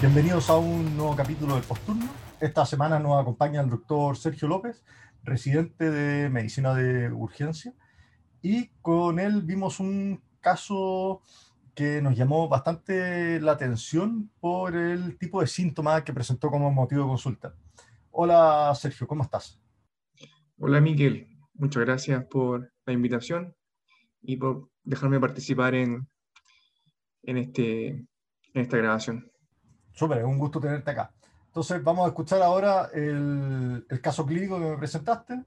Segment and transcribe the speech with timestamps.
[0.00, 2.06] Bienvenidos a un nuevo capítulo del Posturno.
[2.38, 4.84] Esta semana nos acompaña el doctor Sergio López,
[5.24, 7.74] residente de Medicina de Urgencia,
[8.40, 11.22] y con él vimos un caso
[11.76, 17.02] que nos llamó bastante la atención por el tipo de síntomas que presentó como motivo
[17.02, 17.54] de consulta.
[18.12, 19.60] Hola Sergio, ¿cómo estás?
[20.58, 23.54] Hola Miguel, muchas gracias por la invitación
[24.22, 26.08] y por dejarme participar en,
[27.24, 28.06] en, este, en
[28.54, 29.30] esta grabación.
[29.92, 31.12] Súper, es un gusto tenerte acá.
[31.48, 35.44] Entonces vamos a escuchar ahora el, el caso clínico que me presentaste.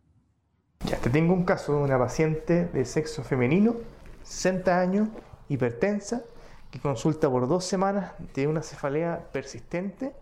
[0.85, 3.77] Ya, te tengo un caso de una paciente de sexo femenino,
[4.21, 5.09] 60 años,
[5.49, 6.23] hipertensa
[6.71, 10.15] que consulta por dos semanas de una cefalea persistente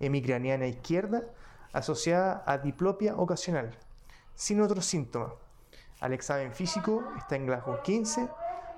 [0.00, 1.24] hemicraniana izquierda
[1.72, 3.70] asociada a diplopia ocasional,
[4.34, 5.32] sin otros síntomas.
[6.00, 8.28] Al examen físico está en Glasgow 15,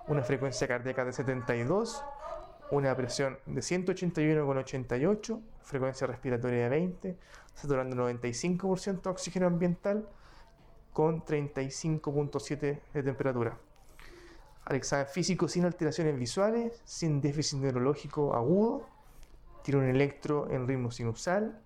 [0.08, 2.04] una frecuencia cardíaca de 72,
[2.72, 7.18] una presión de 181,88, frecuencia respiratoria de 20,
[7.54, 10.08] saturando 95% de oxígeno ambiental
[10.92, 13.56] con 35.7 de temperatura
[14.64, 18.86] al examen físico sin alteraciones visuales, sin déficit neurológico agudo,
[19.62, 21.60] tiene un electro en ritmo sinusal,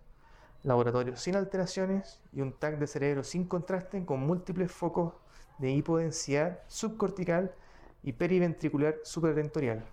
[0.62, 5.14] laboratorio sin alteraciones y un TAC de cerebro sin contraste con múltiples focos
[5.58, 7.54] de hipodensidad subcortical
[8.02, 9.84] y periventricular supratentorial.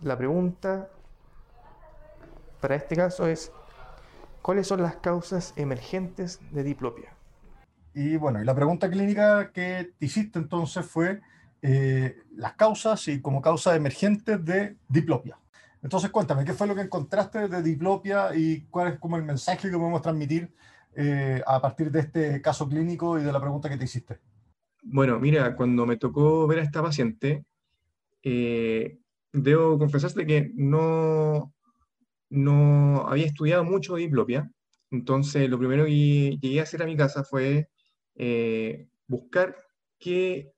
[0.00, 0.90] La pregunta
[2.62, 3.50] para este caso es,
[4.40, 7.12] ¿cuáles son las causas emergentes de diplopia?
[7.92, 11.20] Y bueno, y la pregunta clínica que te hiciste entonces fue,
[11.64, 15.38] eh, las causas y como causa emergente de diplopia.
[15.80, 19.70] Entonces, cuéntame, ¿qué fue lo que encontraste de diplopia y cuál es como el mensaje
[19.70, 20.52] que podemos transmitir
[20.96, 24.18] eh, a partir de este caso clínico y de la pregunta que te hiciste?
[24.82, 27.44] Bueno, mira, cuando me tocó ver a esta paciente,
[28.24, 28.98] eh,
[29.32, 31.54] debo confesarte que no,
[32.28, 34.50] no había estudiado mucho diplopia.
[34.90, 37.68] Entonces, lo primero que llegué a hacer a mi casa fue
[39.06, 39.56] buscar
[40.00, 40.52] qué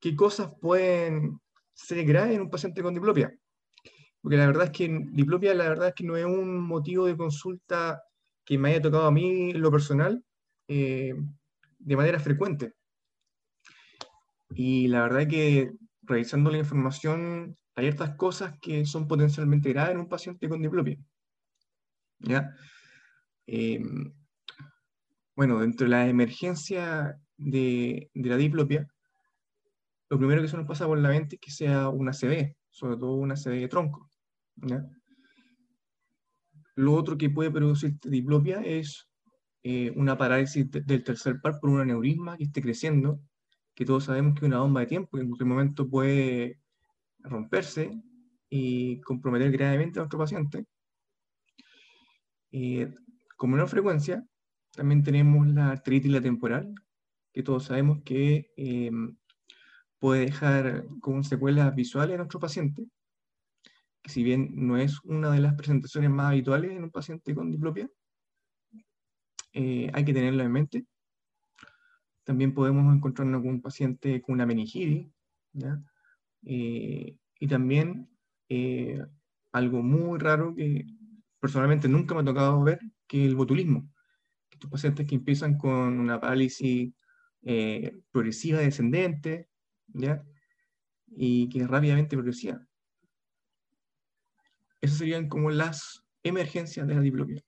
[0.00, 1.38] qué cosas pueden
[1.72, 3.32] ser graves en un paciente con diplopia.
[4.20, 7.16] Porque la verdad es que diplopia, la verdad es que no es un motivo de
[7.16, 8.02] consulta
[8.44, 10.24] que me haya tocado a mí en lo personal
[10.68, 11.14] eh,
[11.78, 12.74] de manera frecuente.
[14.50, 15.72] Y la verdad es que
[16.02, 20.98] revisando la información, hay ciertas cosas que son potencialmente graves en un paciente con diplopia.
[22.18, 22.54] ¿Ya?
[23.46, 24.12] Em,
[25.34, 28.86] bueno, dentro de la emergencia de, de la diplopia,
[30.10, 32.96] lo primero que se nos pasa por la mente es que sea una CD, sobre
[32.96, 34.10] todo una CD de tronco.
[36.74, 39.08] Lo otro que puede producir diplopia es
[39.62, 43.20] eh, una parálisis del tercer par por un aneurisma que esté creciendo,
[43.72, 46.60] que todos sabemos que es una bomba de tiempo, que en cualquier momento puede
[47.20, 47.92] romperse
[48.48, 50.66] y comprometer gravemente a nuestro paciente.
[52.50, 52.92] Eh,
[53.36, 54.26] con menor frecuencia,
[54.72, 56.74] también tenemos la artritis la temporal,
[57.32, 58.90] que todos sabemos que eh,
[60.00, 62.86] puede dejar con secuelas visuales en nuestro paciente,
[64.02, 67.50] que si bien no es una de las presentaciones más habituales en un paciente con
[67.50, 67.88] diplopia,
[69.52, 70.86] eh, hay que tenerlo en mente.
[72.24, 75.06] También podemos encontrarnos con un paciente con una meningitis,
[76.44, 78.08] eh, y también
[78.48, 79.04] eh,
[79.52, 80.86] algo muy raro que
[81.38, 83.86] personalmente nunca me ha tocado ver, que es el botulismo.
[84.50, 86.94] Estos pacientes que empiezan con una parálisis
[88.10, 89.50] progresiva descendente,
[91.08, 92.66] Y que rápidamente progresía.
[94.80, 97.42] Esas serían como las emergencias de la diplopia.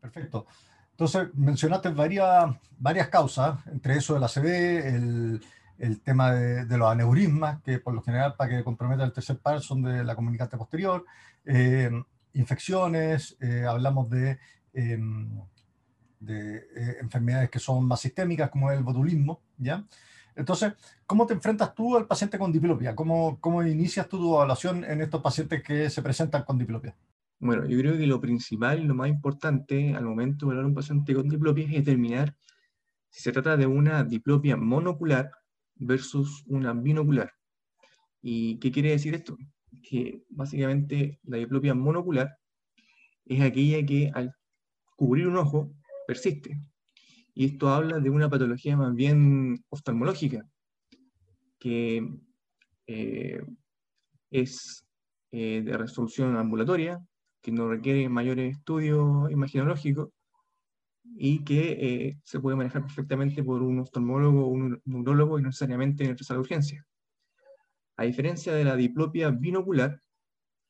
[0.00, 0.46] Perfecto.
[0.90, 5.40] Entonces, mencionaste varias, varias causas, entre eso el ACV, el,
[5.78, 9.38] el tema de, de, los aneurismas, que por lo general para que comprometa el tercer
[9.38, 11.04] par son de la comunicante posterior,
[11.44, 11.90] eh,
[12.34, 14.38] infecciones, eh, hablamos de,
[14.72, 15.40] em,
[16.20, 19.84] de eh, enfermedades que son más sistémicas, como el botulismo, ¿ya?
[20.38, 20.72] Entonces,
[21.04, 22.94] ¿cómo te enfrentas tú al paciente con diplopia?
[22.94, 26.96] ¿Cómo, cómo inicias tu evaluación en estos pacientes que se presentan con diplopia?
[27.40, 30.74] Bueno, yo creo que lo principal y lo más importante al momento de evaluar un
[30.76, 32.36] paciente con diplopia es determinar
[33.10, 35.32] si se trata de una diplopia monocular
[35.74, 37.32] versus una binocular.
[38.22, 39.36] ¿Y qué quiere decir esto?
[39.82, 42.38] Que básicamente la diplopia monocular
[43.24, 44.36] es aquella que al
[44.94, 45.72] cubrir un ojo
[46.06, 46.60] persiste
[47.38, 50.44] y esto habla de una patología más bien oftalmológica,
[51.60, 52.04] que
[54.28, 54.84] es
[55.30, 57.00] de resolución ambulatoria,
[57.40, 60.08] que no requiere mayores estudios imaginológicos
[61.04, 66.02] y que se puede manejar perfectamente por un oftalmólogo o un neurólogo y no necesariamente
[66.02, 66.84] en el sala de urgencia.
[67.98, 70.02] A diferencia de la diplopia binocular,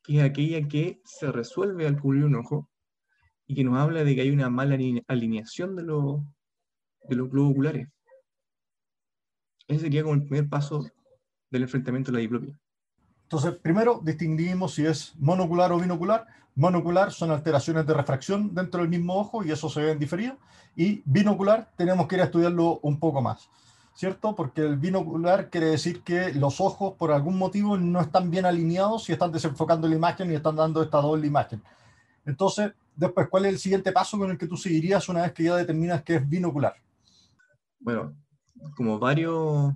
[0.03, 2.69] que es aquella que se resuelve al cubrir un ojo
[3.47, 4.77] y que nos habla de que hay una mala
[5.07, 6.21] alineación de, los
[7.07, 7.87] de los globos oculares.
[9.67, 10.85] Ese sería como el primer paso
[11.49, 12.57] del enfrentamiento a la diplopia.
[13.23, 16.25] Entonces, primero distinguimos si es monocular o binocular.
[16.55, 20.37] Monocular son alteraciones de refracción dentro del mismo ojo y eso se ve en diferido.
[20.75, 23.49] Y binocular tenemos que ir a estudiarlo un poco más.
[23.99, 24.33] ¿cierto?
[24.33, 29.09] Porque el binocular quiere decir que los ojos por algún motivo no están bien alineados
[29.09, 31.61] y están desenfocando la imagen y están dando esta doble imagen.
[32.25, 35.43] Entonces, después, ¿cuál es el siguiente paso con el que tú seguirías una vez que
[35.43, 36.75] ya determinas que es binocular?
[37.79, 38.15] Bueno,
[38.75, 39.73] como varios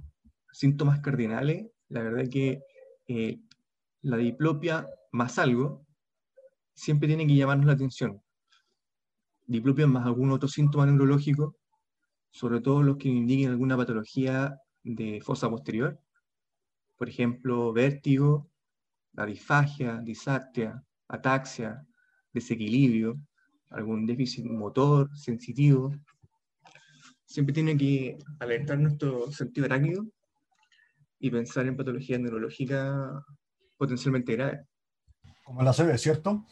[0.52, 2.62] síntomas cardinales, la verdad que
[3.08, 3.40] eh,
[4.02, 5.86] la diplopia más algo
[6.74, 8.22] siempre tiene que llamarnos la atención.
[9.46, 11.56] Diplopia más algún otro síntoma neurológico
[12.34, 16.00] sobre todo los que indiquen alguna patología de fosa posterior,
[16.98, 18.50] por ejemplo, vértigo,
[19.14, 21.86] la disfagia, disartia, ataxia,
[22.34, 23.20] desequilibrio,
[23.70, 25.92] algún déficit motor, sensitivo.
[27.34, 30.06] Siempre tiene que alertar nuestro sentido arácnido
[31.18, 32.96] y pensar en patologías neurológicas
[33.76, 34.68] potencialmente graves.
[35.44, 36.46] Como la CB, ¿cierto?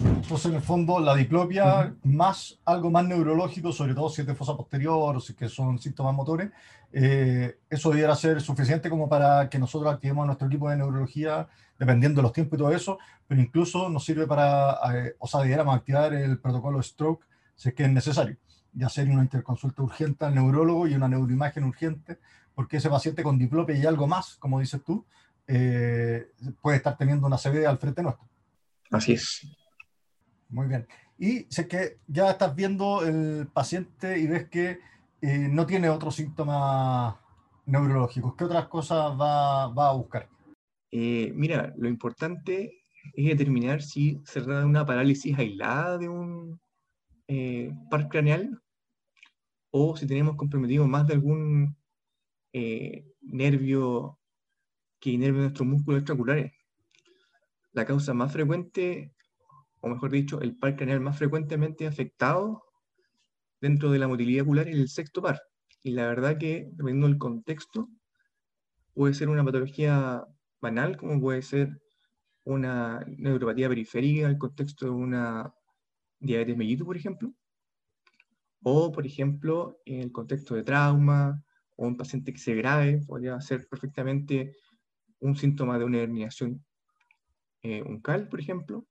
[0.00, 4.34] Entonces, en el fondo, la diplopia, más algo más neurológico, sobre todo si es de
[4.34, 6.50] fosa posterior o si que son síntomas motores,
[6.90, 11.46] eh, eso debiera ser suficiente como para que nosotros activemos nuestro equipo de neurología,
[11.78, 15.42] dependiendo de los tiempos y todo eso, pero incluso nos sirve para, eh, o sea,
[15.42, 17.24] debiéramos activar el protocolo stroke
[17.54, 18.36] si es que es necesario,
[18.76, 22.18] y hacer una interconsulta urgente al neurólogo y una neuroimagen urgente,
[22.54, 25.04] porque ese paciente con diplopia y algo más, como dices tú,
[25.46, 26.30] eh,
[26.60, 28.28] puede estar teniendo una CB al frente nuestro.
[28.90, 29.46] Así es.
[30.50, 30.86] Muy bien.
[31.18, 34.80] Y sé que ya estás viendo el paciente y ves que
[35.22, 37.16] eh, no tiene otros síntomas
[37.64, 38.34] neurológicos.
[38.36, 40.28] ¿Qué otras cosas va, a buscar?
[40.90, 42.82] Eh, mira, lo importante
[43.14, 46.60] es determinar si se trata de una parálisis aislada de un
[47.28, 48.60] eh, par craneal
[49.78, 51.76] o si tenemos comprometido más de algún
[53.20, 54.18] nervio
[54.98, 56.52] que inerve nuestros músculos extraculares.
[57.72, 59.12] La causa más frecuente
[59.80, 62.64] o mejor dicho, el par craneal más frecuentemente afectado
[63.60, 65.40] dentro de la motilidad ocular es el sexto par.
[65.82, 67.88] Y la verdad que, dependiendo del contexto,
[68.94, 70.24] puede ser una patología
[70.60, 71.80] banal, como puede ser
[72.44, 75.54] una neuropatía periférica en el contexto de una
[76.18, 77.32] diabetes mellitus, por ejemplo,
[78.68, 81.40] o, por ejemplo, en el contexto de trauma,
[81.76, 84.56] o un paciente que se grave, podría ser perfectamente
[85.20, 86.64] un síntoma de una herniación
[87.62, 88.84] eh, uncal, por ejemplo,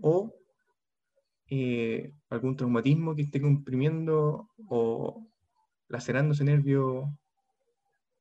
[0.00, 0.34] o
[1.48, 5.24] eh, algún traumatismo que esté comprimiendo o
[5.86, 7.16] lacerando ese nervio,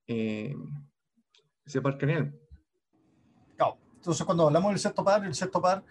[0.05, 0.55] eh,
[1.65, 2.39] ese par craneal.
[3.95, 5.83] Entonces, cuando hablamos del sexto par, el sexto par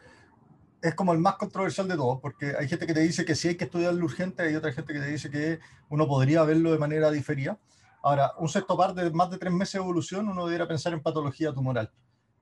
[0.82, 3.48] es como el más controversial de todos, porque hay gente que te dice que sí
[3.48, 6.78] hay que estudiarlo urgente, hay otra gente que te dice que uno podría verlo de
[6.78, 7.56] manera diferida.
[8.02, 11.00] Ahora, un sexto par de más de tres meses de evolución, uno debería pensar en
[11.00, 11.88] patología tumoral.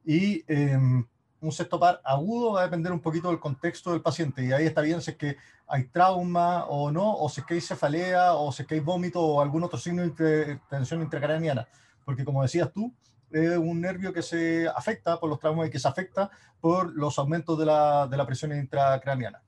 [0.07, 1.07] Y em,
[1.41, 4.67] un sexto par agudo va a depender un poquito del contexto del paciente y ahí
[4.67, 5.37] está bien si es que
[5.67, 8.81] hay trauma o no, o si es que hay cefalea, o si es que hay
[8.81, 11.69] vómito o algún otro signo de tensión intracraniana,
[12.05, 12.93] porque como decías tú,
[13.31, 17.19] es un nervio que se afecta por los traumas y que se afecta por los
[17.19, 19.43] aumentos de la, de la presión intracraniana.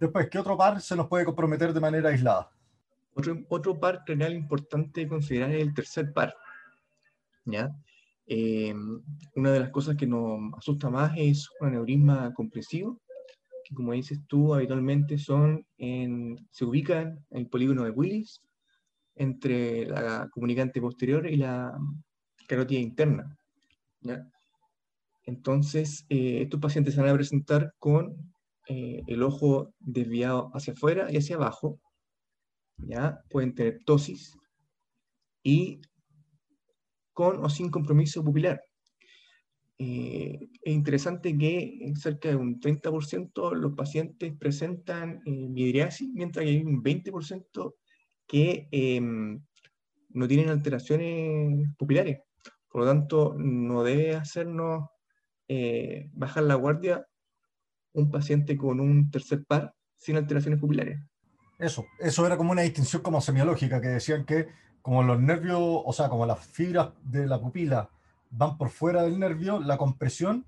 [0.00, 2.50] Después, ¿qué otro par se nos puede comprometer de manera aislada?
[3.14, 6.34] Otro, otro par craneal importante considerar es el tercer par.
[7.44, 7.74] ¿ya?
[8.26, 8.74] Eh,
[9.34, 13.00] una de las cosas que nos asusta más es un aneurisma comprensivo,
[13.64, 18.42] que como dices tú, habitualmente son en, se ubican en el polígono de Willis,
[19.14, 21.78] entre la comunicante posterior y la
[22.46, 23.36] carótida interna.
[25.24, 28.34] Entonces, eh, estos pacientes se van a presentar con
[28.68, 31.80] eh, el ojo desviado hacia afuera y hacia abajo,
[32.78, 33.22] ¿ya?
[33.28, 34.36] pueden tener tosis
[35.42, 35.80] y
[37.12, 38.62] con o sin compromiso pupilar.
[39.78, 46.50] Eh, es interesante que cerca de un 30% los pacientes presentan eh, midriasis, mientras que
[46.52, 47.74] hay un 20%
[48.26, 49.42] que em,
[50.10, 52.20] no tienen alteraciones pupilares.
[52.72, 54.88] Por lo tanto, no debe hacernos
[55.48, 57.06] eh, bajar la guardia
[57.92, 60.98] un paciente con un tercer par sin alteraciones pupilares.
[61.58, 64.48] Eso, eso era como una distinción como semiológica, que decían que
[64.80, 67.88] como los nervios, o sea, como las fibras de la pupila
[68.30, 70.46] van por fuera del nervio, la compresión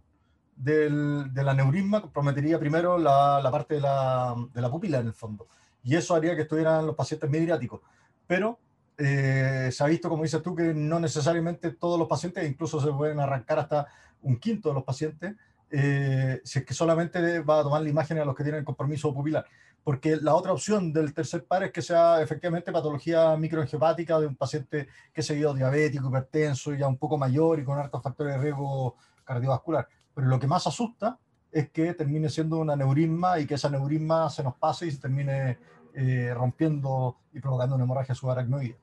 [0.56, 5.12] del, del aneurisma comprometería primero la, la parte de la, de la, pupila en el
[5.12, 5.46] fondo.
[5.82, 7.80] Y eso haría que estuvieran los pacientes midriáticos.
[8.26, 8.58] Pero
[8.96, 12.92] eh, se ha visto, como dices tú, que no necesariamente todos los pacientes, incluso se
[12.92, 13.86] pueden arrancar hasta
[14.22, 15.34] un quinto de los pacientes,
[15.70, 19.12] eh, si es que solamente va a tomar la imagen a los que tienen compromiso
[19.12, 19.44] pupilar.
[19.82, 24.36] Porque la otra opción del tercer par es que sea efectivamente patología microangiopática de un
[24.36, 28.40] paciente que se vio diabético, hipertenso, ya un poco mayor y con altos factores de
[28.40, 29.86] riesgo cardiovascular.
[30.14, 31.18] Pero lo que más asusta
[31.52, 35.00] es que termine siendo un aneurisma y que ese aneurisma se nos pase y se
[35.00, 35.58] termine
[35.92, 38.76] eh, rompiendo y provocando una hemorragia subaracnoide.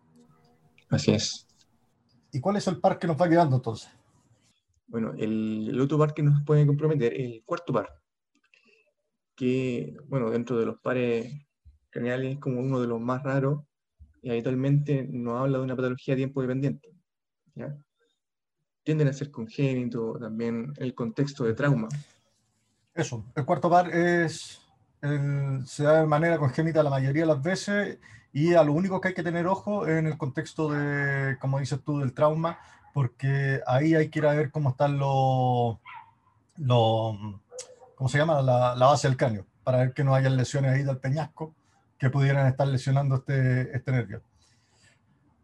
[0.92, 1.48] Así es.
[2.34, 3.90] ¿Y cuál es el par que nos va quedando entonces?
[4.88, 8.02] Bueno, el, otro par que nos puede comprometer es el cuarto par,
[9.36, 11.34] que, bueno, dentro de los pares
[11.90, 13.64] craneales es como uno de los más raros
[14.22, 16.90] y habitualmente nos habla de una patología tiempo dependiente.
[17.56, 17.74] ¿ya?
[18.84, 21.88] Tienden a ser congénito, también el contexto de trauma.
[22.94, 24.62] Eso, el cuarto par es,
[25.02, 27.98] se da de manera congénita la mayoría de las veces
[28.34, 31.80] y a lo único que hay que tener ojo en el contexto de, como dices
[31.84, 32.60] tú, del trauma,
[32.94, 35.78] porque ahí hay que ir a ver cómo están los,
[37.96, 38.42] ¿cómo se llama?
[38.42, 41.54] La, base del cráneo, para ver que no haya lesiones ahí del peñasco
[41.98, 44.22] que pudieran estar lesionando este, este nervio.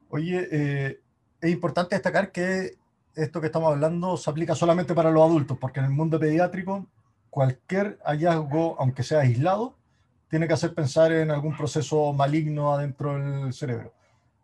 [0.10, 1.02] Oye, eh,
[1.42, 2.78] es importante destacar que
[3.16, 6.86] esto que estamos hablando se aplica solamente para los adultos, porque en el mundo pediátrico
[7.38, 9.76] cualquier hallazgo, aunque sea aislado,
[10.28, 13.94] tiene que hacer pensar en algún proceso maligno adentro del cerebro.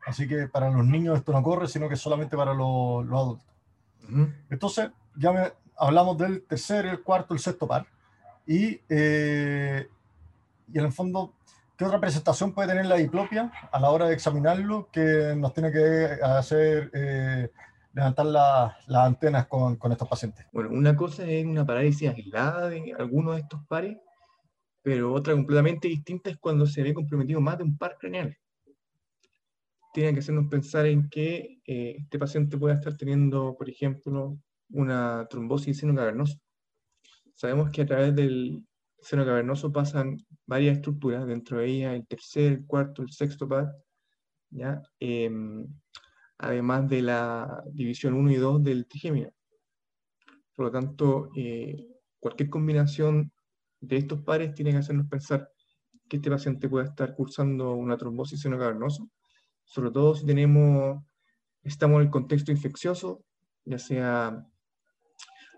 [0.05, 3.47] Así que para los niños esto no corre, sino que solamente para los, adultos.
[4.47, 7.87] Entonces, ya me, hablamos del tercer, el cuarto, el sexto par.
[8.45, 9.87] Y, eh,
[10.71, 11.33] y en el fondo,
[11.75, 15.71] ¿qué otra presentación puede tener la diplopia a la hora de examinarlo que nos tiene
[15.71, 17.49] que hacer eh,
[17.93, 20.45] levantar las antenas con, con, estos pacientes?
[20.51, 23.97] Bueno, una cosa es una parálisis aislada de alguno de estos pares,
[24.81, 28.37] pero otra completamente distinta es cuando se ve comprometido más de un par craneal
[29.93, 35.27] tiene que hacernos pensar en que eh, este paciente puede estar teniendo, por ejemplo, una
[35.29, 36.39] trombosis seno cavernoso.
[37.35, 38.65] Sabemos que a través del
[38.99, 43.71] seno cavernoso pasan varias estructuras, dentro de ellas el tercer, el cuarto, el sexto par,
[44.49, 44.81] ¿ya?
[44.99, 45.67] Em,
[46.45, 49.31] además de la división 1 y 2 del trigémino.
[50.55, 51.87] Por lo tanto, eh,
[52.19, 53.31] cualquier combinación
[53.79, 55.49] de estos pares tiene que hacernos pensar
[56.07, 59.09] que este paciente puede estar cursando una trombosis seno cavernoso
[59.65, 61.03] sobre todo si tenemos,
[61.63, 63.23] estamos en el contexto infeccioso,
[63.65, 64.47] ya sea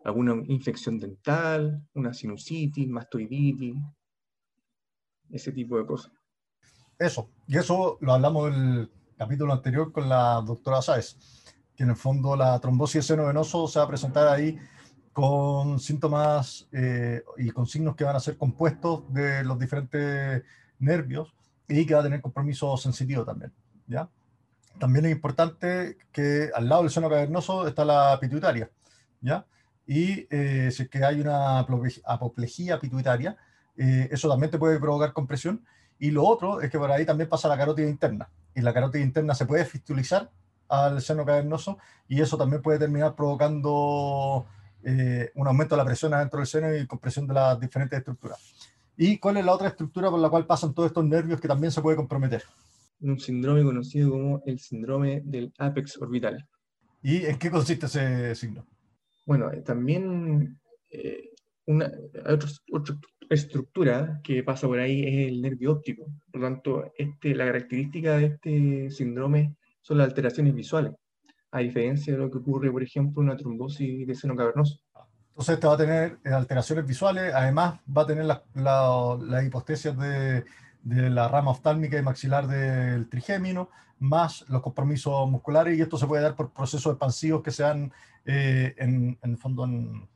[0.04, 3.76] alguna infección dental, una sinusitis, mastoiditis,
[5.32, 6.12] ese tipo de cosas.
[6.98, 11.16] Eso, y eso lo hablamos del capítulo anterior con la doctora Sáez,
[11.76, 14.58] que en el fondo la trombosis seno venoso se va a presentar ahí
[15.14, 20.44] con síntomas eh, y con signos que van a ser compuestos de los diferentes
[20.80, 21.34] nervios
[21.68, 23.54] y que va a tener compromiso sensitivo también.
[23.88, 24.10] ¿ya?
[24.80, 28.70] También es importante que al lado del seno cavernoso está la pituitaria,
[29.22, 29.46] ¿ya?
[29.88, 33.38] Y eh, si es que hay una apoplejía pituitaria,
[33.78, 35.64] eh, eso también te puede provocar compresión.
[36.00, 38.28] Y lo otro es que por ahí también pasa la carótida interna.
[38.56, 40.32] Y la carótida interna se puede fistulizar
[40.68, 44.46] al seno cavernoso y eso también puede terminar provocando
[44.84, 48.40] eh, un aumento de la presión adentro del seno y compresión de las diferentes estructuras.
[48.98, 51.72] ¿Y cuál es la otra estructura por la cual pasan todos estos nervios que también
[51.72, 52.44] se puede comprometer?
[53.02, 56.48] un síndrome conocido como el síndrome del apex orbital.
[57.02, 58.66] ¿Y en qué consiste ese signo?
[59.26, 60.60] Bueno, eh, también
[60.90, 61.32] eh,
[61.66, 61.92] una
[62.28, 62.50] otra,
[63.30, 66.06] estructura que pasa por ahí es el nervio óptico.
[66.32, 70.94] Por lo tanto, este, la característica de este síndrome son las alteraciones visuales,
[71.52, 74.80] a diferencia de lo que ocurre, por ejemplo, en una trombosis de seno cavernoso.
[75.30, 79.44] Entonces, este va a tener eh, alteraciones visuales, además va a tener las la, la
[79.44, 80.46] hipostesis de
[80.86, 86.06] de la rama oftálmica y maxilar del trigémino, más los compromisos musculares, y esto se
[86.06, 87.92] puede dar por procesos expansivos que sean
[88.24, 89.68] eh, en, en, fondo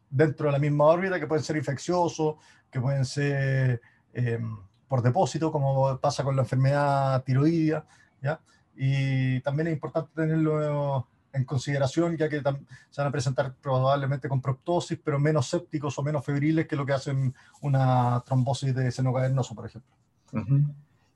[0.10, 2.36] dentro de la misma órbita, que pueden ser infecciosos,
[2.70, 3.82] que pueden ser
[4.14, 7.86] em, por depósito, como pasa con la enfermedad tiroidea,
[8.22, 8.40] ¿ya?
[8.76, 14.42] Y también es importante tenerlo en consideración, ya que se van a presentar probablemente con
[14.42, 19.14] proptosis, pero menos sépticos o menos febriles que lo que hacen una trombosis de seno
[19.14, 20.00] cavernoso, por ejemplo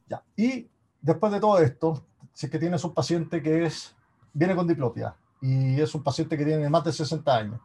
[0.07, 0.23] ya.
[0.35, 0.67] Y
[1.01, 3.95] después de todo esto, si es que tienes un paciente que es,
[4.33, 7.59] viene con diplopia y es un paciente que tiene más de 60 años,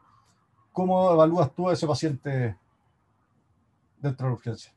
[0.79, 2.57] ¿cómo evalúas tú a ese paciente
[4.01, 4.73] dentro de la urgencia?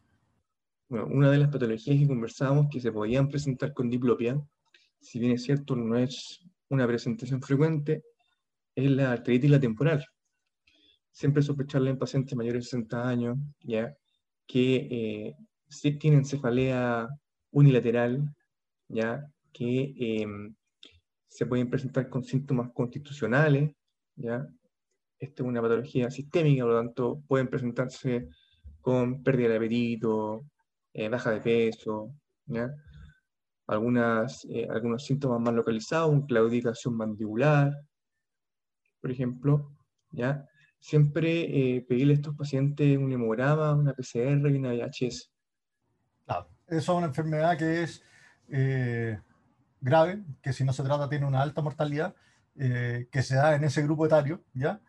[0.89, 4.35] Bueno, una de las patologías que conversábamos que se podían presentar con diplopia,
[4.99, 8.03] si bien es cierto, no es una presentación frecuente,
[8.73, 10.03] es la artritis la temporal.
[11.11, 13.95] Siempre sospecharla en pacientes mayores de 60 años, ya
[14.47, 15.35] que eh,
[15.99, 17.09] tienen cefalea
[17.51, 18.27] unilateral,
[18.87, 20.55] ya que em,
[21.27, 23.71] se pueden presentar con síntomas constitucionales,
[24.15, 24.51] ya.
[25.21, 28.27] Esta es una patología sistémica, por lo tanto pueden presentarse
[28.81, 30.47] con pérdida de apetito,
[30.93, 32.15] eh, baja de peso.
[33.67, 37.71] Algunas, eh, algunos síntomas más localizados, claudicación mandibular,
[38.99, 39.71] por ejemplo,
[40.09, 40.43] ¿ya?
[40.79, 45.31] Siempre eh, pedirle a estos pacientes un hemograma, una PCR y una VHS.
[46.25, 48.01] Claro, eso es una enfermedad que es
[48.49, 49.19] eh,
[49.79, 52.15] grave, que si no se trata tiene una alta mortalidad,
[52.53, 54.81] que se da en ese grupo etario, ¿ya?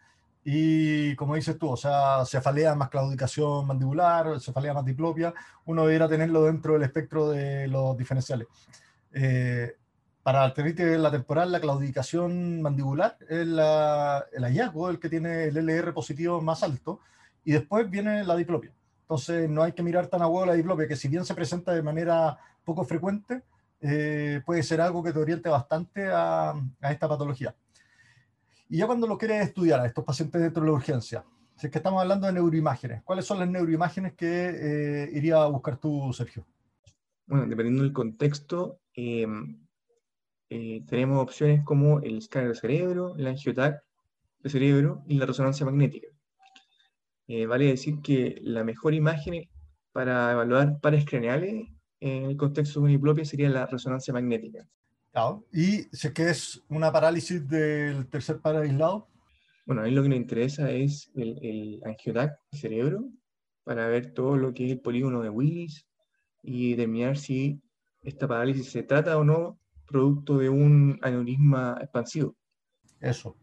[0.45, 5.33] Y como dices tú, o sea, cefalea más claudicación mandibular, cefalea más diplopia,
[5.67, 8.49] uno debería tenerlo dentro del espectro de los diferenciales.
[9.13, 9.77] Eh,
[10.23, 15.57] para la arteritis la temporal, la claudicación mandibular es el hallazgo, el que tiene el
[15.57, 17.01] LR positivo más alto,
[17.45, 18.73] y después viene la diplopia.
[19.03, 21.73] Entonces, no hay que mirar tan a huevo la diplopia, que si bien se presenta
[21.73, 23.43] de manera poco frecuente,
[23.81, 27.55] eh, puede ser algo que te oriente bastante a, a esta patología.
[28.73, 31.23] Y ya cuando lo quieres estudiar a estos pacientes dentro de la urgencia,
[31.57, 35.47] si es que estamos hablando de neuroimágenes, ¿cuáles son las neuroimágenes que eh, iría a
[35.49, 36.47] buscar tú, Sergio?
[37.26, 39.26] Bueno, dependiendo del contexto, eh,
[40.49, 43.85] eh, tenemos opciones como el escáner de cerebro, el angiotac
[44.38, 46.09] de cerebro y la resonancia magnética.
[47.47, 49.50] vale decir que la mejor imagen
[49.93, 51.69] para evaluar pares craneales
[52.00, 54.67] en el contexto de una diplopia sería la resonancia magnética.
[55.52, 59.09] ¿Y si es que es una parálisis del tercer par aislado?
[59.66, 63.04] Bueno, a mí lo que me interesa es el, el angiotac del cerebro
[63.64, 65.87] para ver todo lo que es el polígono de Willis
[66.42, 67.61] y determinar si
[68.02, 72.35] esta parálisis se trata o no producto de un aneurisma expansivo.
[73.00, 73.37] Eso.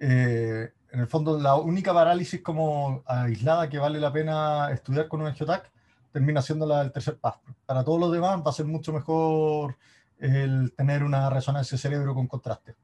[0.00, 5.20] Eh, en el fondo, la única parálisis como aislada que vale la pena estudiar con
[5.20, 5.72] un angiotac
[6.12, 7.34] termina siendo la del tercer par.
[7.64, 9.76] Para todos los demás va a ser mucho mejor
[10.18, 12.74] el tener una resonancia cerebro con contraste.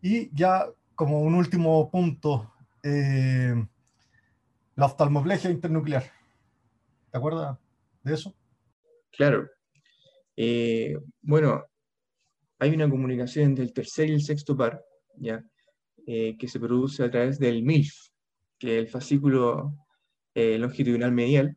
[0.00, 3.54] Y ya como un último punto, eh,
[4.76, 6.04] la oftalmoplegia internuclear.
[7.10, 7.58] ¿Te acuerdas
[8.02, 8.34] de eso?
[9.10, 9.48] Claro.
[10.36, 11.64] Eh, bueno,
[12.58, 14.84] hay una comunicación entre el tercer y el sexto par,
[15.16, 15.44] ¿ya?
[16.06, 17.94] Eh, que se produce a través del MILF,
[18.58, 19.76] que es el fascículo
[20.34, 21.56] longitudinal medial,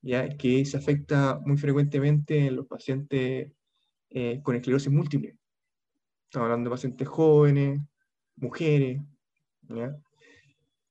[0.00, 0.28] ¿ya?
[0.36, 3.52] que se afecta muy frecuentemente en los pacientes
[4.10, 5.36] eh, con esclerosis múltiple.
[6.24, 7.80] Estamos hablando de pacientes jóvenes,
[8.36, 9.00] mujeres,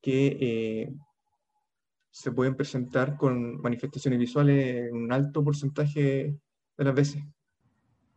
[0.02, 0.96] que eh,
[2.10, 6.36] se pueden presentar con manifestaciones visuales en un alto porcentaje
[6.78, 7.24] de las veces.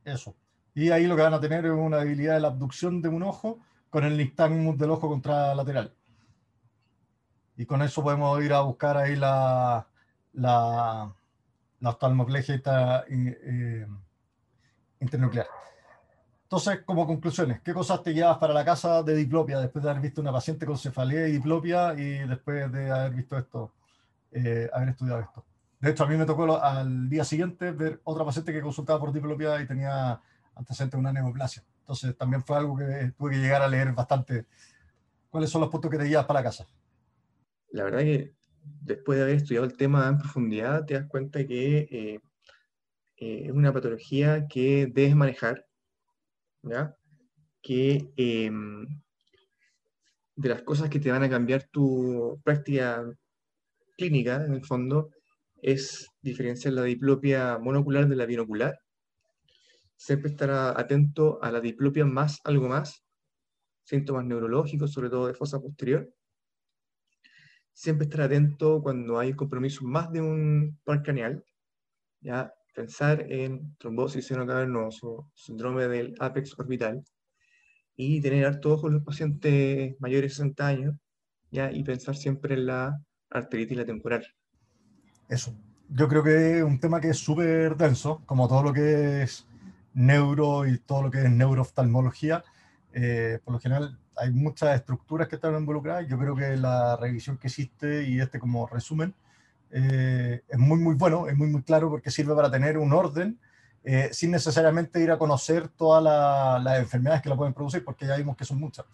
[0.05, 0.37] Eso.
[0.75, 3.23] Y ahí lo que van a tener es una debilidad de la abducción de un
[3.23, 3.61] ojo
[3.91, 5.95] con el nistagmus del ojo contralateral.
[7.57, 9.87] Y con eso podemos ir a buscar ahí la,
[10.33, 11.15] la,
[11.81, 12.63] la oftalmoplegia
[13.09, 13.87] eh,
[15.01, 15.47] internuclear.
[16.43, 20.03] Entonces, como conclusiones, ¿qué cosas te llevas para la casa de diplopia después de haber
[20.03, 23.73] visto una paciente con cefalea y diplopia y después de haber visto esto,
[24.33, 25.45] eh, haber estudiado esto?
[25.79, 29.13] De hecho, a mí me tocó al día siguiente ver otra paciente que consultaba por
[29.13, 30.21] diplopia y tenía
[30.55, 31.65] antecedentes de una neoplasia.
[31.79, 34.47] Entonces, también fue algo que tuve que llegar a leer bastante.
[35.31, 36.67] ¿Cuáles son los puntos que te llevas para la casa?
[37.71, 41.89] La verdad que después de haber estudiado el tema en profundidad, te das cuenta que
[41.91, 42.21] eh,
[43.21, 45.67] eh, es una patología que debes manejar,
[46.63, 46.97] ¿ya?
[47.63, 48.87] que em,
[50.37, 53.05] de las cosas que te van a cambiar tu práctica
[53.99, 55.11] clínica, en el fondo,
[55.61, 58.81] es diferenciar la diplopia monocular de la binocular.
[59.97, 63.05] Siempre estar atento a la diplopia más algo más,
[63.85, 66.11] síntomas neurológicos, sobre todo de fosa posterior.
[67.75, 71.45] Siempre estar atento cuando hay compromiso más de un par craneal,
[72.23, 72.55] ¿ya?
[72.75, 77.03] Pensar en trombosis seno cavernoso, síndrome del apex orbital,
[77.97, 80.95] y tener harto ojo en los pacientes mayores de 60 años,
[81.51, 81.71] ¿ya?
[81.71, 84.27] y pensar siempre en la arteritis la temporal.
[85.29, 85.55] Eso.
[85.89, 89.47] Yo creo que es un tema que es súper denso, como todo lo que es
[89.93, 92.45] neuro y todo lo que es neurooftalmología.
[92.93, 96.07] Eh, por lo general hay muchas estructuras que están involucradas.
[96.09, 99.15] Yo creo que la revisión que existe y este como resumen
[99.71, 103.39] eh, es muy, muy bueno, es muy, muy claro porque sirve para tener un orden
[103.83, 106.03] eh, sin necesariamente ir a conocer todas
[106.63, 108.85] las enfermedades que la pueden producir, porque ya vimos que son muchas.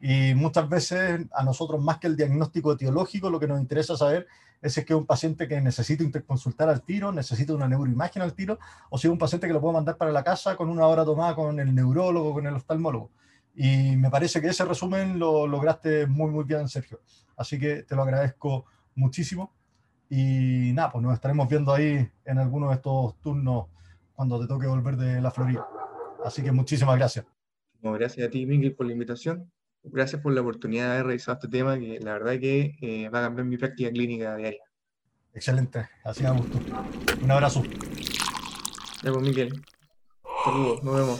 [0.00, 4.26] Y muchas veces a nosotros, más que el diagnóstico etiológico, lo que nos interesa saber
[4.60, 8.34] es si es que un paciente que necesita interconsultar al tiro, necesita una neuroimagen al
[8.34, 8.58] tiro,
[8.90, 11.04] o si es un paciente que lo puedo mandar para la casa con una hora
[11.04, 13.10] tomada con el neurólogo, con el oftalmólogo.
[13.54, 17.00] Y me parece que ese resumen lo lograste muy, muy bien, Sergio.
[17.36, 18.64] Así que te lo agradezco
[18.94, 19.52] muchísimo.
[20.14, 23.68] Y nada, pues nos estaremos viendo ahí en alguno de estos turnos
[24.12, 25.66] cuando te toque volver de la Florida.
[26.22, 27.24] Así que muchísimas gracias.
[27.80, 29.50] gracias a ti, Miguel, por la invitación.
[29.82, 33.20] Gracias por la oportunidad de haber revisado este tema, que la verdad que eh, va
[33.20, 34.62] a cambiar mi práctica clínica diaria.
[35.32, 36.58] Excelente, así me gustó.
[37.22, 37.62] Un abrazo.
[39.02, 39.64] Ya pues, Miguel.
[40.44, 41.18] Saludos, nos vemos.